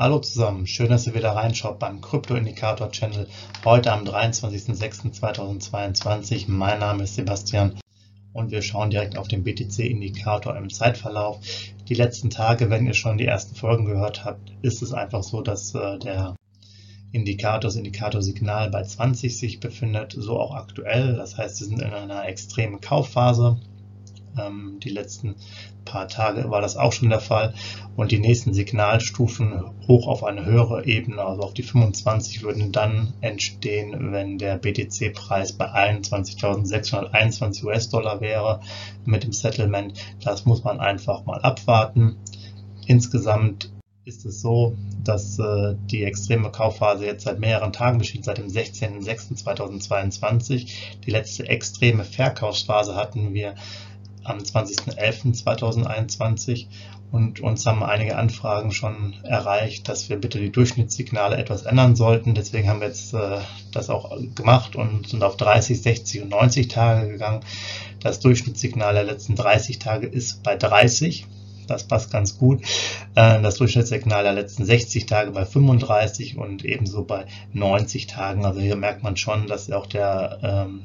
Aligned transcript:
Hallo 0.00 0.18
zusammen, 0.18 0.66
schön, 0.66 0.88
dass 0.88 1.06
ihr 1.06 1.14
wieder 1.14 1.32
reinschaut 1.32 1.78
beim 1.78 2.00
Krypto 2.00 2.34
Indikator 2.34 2.90
Channel 2.90 3.28
heute 3.66 3.92
am 3.92 4.04
23.06.2022. 4.04 6.46
Mein 6.48 6.78
Name 6.78 7.04
ist 7.04 7.16
Sebastian 7.16 7.78
und 8.32 8.50
wir 8.50 8.62
schauen 8.62 8.88
direkt 8.88 9.18
auf 9.18 9.28
den 9.28 9.44
BTC 9.44 9.80
Indikator 9.80 10.56
im 10.56 10.70
Zeitverlauf. 10.70 11.40
Die 11.86 11.92
letzten 11.92 12.30
Tage, 12.30 12.70
wenn 12.70 12.86
ihr 12.86 12.94
schon 12.94 13.18
die 13.18 13.26
ersten 13.26 13.54
Folgen 13.54 13.84
gehört 13.84 14.24
habt, 14.24 14.50
ist 14.62 14.80
es 14.80 14.94
einfach 14.94 15.22
so, 15.22 15.42
dass 15.42 15.74
äh, 15.74 15.98
der 15.98 16.34
Indikator, 17.12 17.60
das 17.60 17.76
Indikatorsignal 17.76 18.70
bei 18.70 18.82
20 18.82 19.36
sich 19.36 19.60
befindet, 19.60 20.14
so 20.16 20.40
auch 20.40 20.54
aktuell. 20.54 21.16
Das 21.16 21.36
heißt, 21.36 21.60
wir 21.60 21.66
sind 21.66 21.82
in 21.82 21.92
einer 21.92 22.26
extremen 22.26 22.80
Kaufphase 22.80 23.60
die 24.82 24.90
letzten 24.90 25.36
paar 25.84 26.08
Tage 26.08 26.50
war 26.50 26.60
das 26.60 26.76
auch 26.76 26.92
schon 26.92 27.10
der 27.10 27.20
Fall. 27.20 27.54
Und 27.96 28.12
die 28.12 28.18
nächsten 28.18 28.54
Signalstufen 28.54 29.62
hoch 29.88 30.06
auf 30.06 30.24
eine 30.24 30.44
höhere 30.44 30.86
Ebene, 30.86 31.22
also 31.22 31.42
auf 31.42 31.54
die 31.54 31.62
25, 31.62 32.42
würden 32.42 32.72
dann 32.72 33.14
entstehen, 33.20 34.12
wenn 34.12 34.38
der 34.38 34.56
BTC-Preis 34.56 35.52
bei 35.54 35.66
21.621 35.66 37.64
US-Dollar 37.64 38.20
wäre 38.20 38.60
mit 39.04 39.24
dem 39.24 39.32
Settlement. 39.32 39.98
Das 40.22 40.46
muss 40.46 40.64
man 40.64 40.80
einfach 40.80 41.24
mal 41.24 41.40
abwarten. 41.40 42.16
Insgesamt 42.86 43.70
ist 44.04 44.24
es 44.24 44.40
so, 44.40 44.76
dass 45.04 45.38
äh, 45.38 45.76
die 45.90 46.04
extreme 46.04 46.50
Kaufphase 46.50 47.04
jetzt 47.06 47.24
seit 47.24 47.38
mehreren 47.38 47.72
Tagen 47.72 47.98
besteht, 47.98 48.24
seit 48.24 48.38
dem 48.38 48.48
16.06.2022. 48.48 50.68
Die 51.04 51.10
letzte 51.10 51.46
extreme 51.48 52.04
Verkaufsphase 52.04 52.96
hatten 52.96 53.34
wir 53.34 53.54
am 54.24 54.38
20.11.2021 54.38 56.66
und 57.12 57.40
uns 57.40 57.66
haben 57.66 57.82
einige 57.82 58.16
Anfragen 58.16 58.70
schon 58.70 59.14
erreicht, 59.24 59.88
dass 59.88 60.08
wir 60.08 60.16
bitte 60.16 60.38
die 60.38 60.52
Durchschnittssignale 60.52 61.36
etwas 61.36 61.62
ändern 61.62 61.96
sollten. 61.96 62.34
Deswegen 62.34 62.68
haben 62.68 62.80
wir 62.80 62.86
jetzt 62.86 63.14
äh, 63.14 63.38
das 63.72 63.90
auch 63.90 64.16
gemacht 64.36 64.76
und 64.76 65.08
sind 65.08 65.24
auf 65.24 65.36
30, 65.36 65.82
60 65.82 66.22
und 66.22 66.28
90 66.28 66.68
Tage 66.68 67.08
gegangen. 67.08 67.40
Das 68.00 68.20
Durchschnittssignal 68.20 68.94
der 68.94 69.04
letzten 69.04 69.34
30 69.34 69.80
Tage 69.80 70.06
ist 70.06 70.44
bei 70.44 70.56
30. 70.56 71.26
Das 71.66 71.84
passt 71.84 72.12
ganz 72.12 72.38
gut. 72.38 72.62
Äh, 73.16 73.42
das 73.42 73.56
Durchschnittssignal 73.56 74.22
der 74.22 74.32
letzten 74.32 74.64
60 74.64 75.06
Tage 75.06 75.32
bei 75.32 75.44
35 75.44 76.36
und 76.36 76.64
ebenso 76.64 77.04
bei 77.04 77.26
90 77.52 78.06
Tagen. 78.06 78.44
Also 78.44 78.60
hier 78.60 78.76
merkt 78.76 79.02
man 79.02 79.16
schon, 79.16 79.48
dass 79.48 79.70
auch 79.72 79.86
der 79.86 80.38
ähm, 80.42 80.82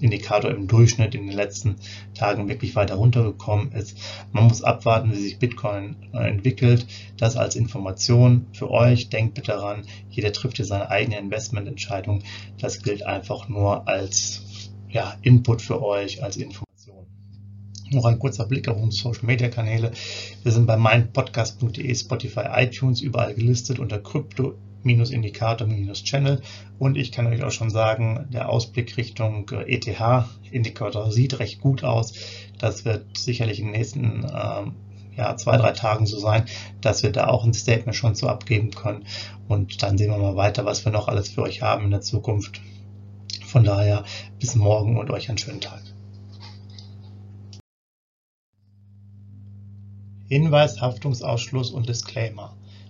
Indikator 0.00 0.50
im 0.50 0.68
Durchschnitt 0.68 1.14
in 1.14 1.26
den 1.26 1.36
letzten 1.36 1.76
Tagen 2.14 2.48
wirklich 2.48 2.76
weiter 2.76 2.96
runtergekommen 2.96 3.72
ist. 3.72 3.98
Man 4.32 4.44
muss 4.44 4.62
abwarten, 4.62 5.12
wie 5.12 5.16
sich 5.16 5.38
Bitcoin 5.38 5.96
entwickelt. 6.12 6.86
Das 7.16 7.36
als 7.36 7.56
Information 7.56 8.46
für 8.52 8.70
euch. 8.70 9.08
Denkt 9.08 9.34
bitte 9.34 9.52
daran, 9.52 9.84
jeder 10.10 10.32
trifft 10.32 10.56
hier 10.56 10.64
seine 10.64 10.90
eigene 10.90 11.18
Investmententscheidung. 11.18 12.22
Das 12.58 12.82
gilt 12.82 13.02
einfach 13.02 13.48
nur 13.48 13.88
als 13.88 14.70
ja, 14.90 15.16
Input 15.22 15.62
für 15.62 15.82
euch, 15.82 16.22
als 16.22 16.36
Information. 16.36 16.68
Noch 17.90 18.04
ein 18.04 18.18
kurzer 18.18 18.46
Blick 18.46 18.68
auf 18.68 18.76
unsere 18.76 19.14
Social 19.14 19.26
Media 19.26 19.48
Kanäle. 19.48 19.92
Wir 20.42 20.52
sind 20.52 20.66
bei 20.66 20.76
meinpodcast.de, 20.76 21.94
Spotify, 21.94 22.44
iTunes 22.56 23.00
überall 23.00 23.34
gelistet 23.34 23.78
unter 23.78 23.98
Krypto 23.98 24.54
Indikator-Channel 24.84 26.40
und 26.78 26.96
ich 26.96 27.12
kann 27.12 27.26
euch 27.26 27.42
auch 27.42 27.50
schon 27.50 27.70
sagen, 27.70 28.26
der 28.30 28.48
Ausblick 28.48 28.96
Richtung 28.96 29.50
ETH-Indikator 29.50 31.12
sieht 31.12 31.38
recht 31.38 31.60
gut 31.60 31.84
aus. 31.84 32.14
Das 32.58 32.84
wird 32.84 33.18
sicherlich 33.18 33.60
in 33.60 33.66
den 33.66 33.72
nächsten 33.72 34.26
ähm, 34.32 34.74
ja, 35.16 35.36
zwei, 35.36 35.56
drei 35.56 35.72
Tagen 35.72 36.06
so 36.06 36.18
sein, 36.18 36.44
dass 36.80 37.02
wir 37.02 37.10
da 37.10 37.26
auch 37.26 37.44
ein 37.44 37.52
Statement 37.52 37.96
schon 37.96 38.14
zu 38.14 38.28
abgeben 38.28 38.70
können 38.70 39.04
und 39.48 39.82
dann 39.82 39.98
sehen 39.98 40.10
wir 40.10 40.18
mal 40.18 40.36
weiter, 40.36 40.64
was 40.64 40.84
wir 40.84 40.92
noch 40.92 41.08
alles 41.08 41.28
für 41.28 41.42
euch 41.42 41.60
haben 41.60 41.84
in 41.84 41.90
der 41.90 42.00
Zukunft. 42.00 42.60
Von 43.44 43.64
daher 43.64 44.04
bis 44.38 44.54
morgen 44.54 44.96
und 44.98 45.10
euch 45.10 45.28
einen 45.28 45.38
schönen 45.38 45.60
Tag. 45.60 45.82
Hinweis, 50.28 50.80
Haftungsausschluss 50.80 51.70
und 51.70 51.88
Disclaimer. 51.88 52.54